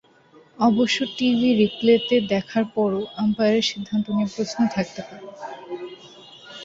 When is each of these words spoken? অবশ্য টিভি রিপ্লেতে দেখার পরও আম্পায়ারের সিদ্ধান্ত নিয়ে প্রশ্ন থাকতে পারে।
অবশ্য 0.59 0.97
টিভি 1.15 1.49
রিপ্লেতে 1.59 2.15
দেখার 2.33 2.63
পরও 2.75 3.01
আম্পায়ারের 3.17 3.65
সিদ্ধান্ত 3.71 4.05
নিয়ে 4.09 4.33
প্রশ্ন 4.35 4.59
থাকতে 4.75 5.01
পারে। 5.07 5.27